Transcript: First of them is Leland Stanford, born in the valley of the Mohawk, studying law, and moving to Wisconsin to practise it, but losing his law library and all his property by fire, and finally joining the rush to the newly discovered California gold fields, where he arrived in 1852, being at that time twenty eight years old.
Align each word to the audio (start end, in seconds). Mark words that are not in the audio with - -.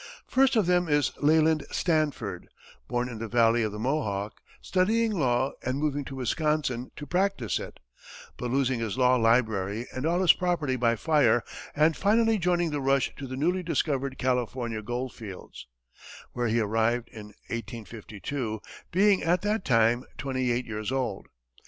First 0.25 0.55
of 0.55 0.65
them 0.65 0.89
is 0.89 1.11
Leland 1.19 1.63
Stanford, 1.69 2.47
born 2.87 3.07
in 3.07 3.19
the 3.19 3.27
valley 3.27 3.61
of 3.61 3.71
the 3.71 3.77
Mohawk, 3.77 4.41
studying 4.59 5.11
law, 5.11 5.51
and 5.61 5.77
moving 5.77 6.03
to 6.05 6.15
Wisconsin 6.15 6.89
to 6.95 7.05
practise 7.05 7.59
it, 7.59 7.79
but 8.35 8.49
losing 8.49 8.79
his 8.79 8.97
law 8.97 9.15
library 9.15 9.85
and 9.93 10.07
all 10.07 10.21
his 10.21 10.33
property 10.33 10.75
by 10.75 10.95
fire, 10.95 11.43
and 11.75 11.95
finally 11.95 12.39
joining 12.39 12.71
the 12.71 12.81
rush 12.81 13.13
to 13.17 13.27
the 13.27 13.37
newly 13.37 13.61
discovered 13.61 14.17
California 14.17 14.81
gold 14.81 15.13
fields, 15.13 15.67
where 16.31 16.47
he 16.47 16.59
arrived 16.59 17.07
in 17.09 17.25
1852, 17.51 18.59
being 18.91 19.21
at 19.21 19.43
that 19.43 19.63
time 19.63 20.03
twenty 20.17 20.51
eight 20.51 20.65
years 20.65 20.91
old. 20.91 21.27